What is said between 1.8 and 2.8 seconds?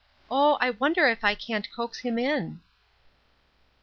him in?"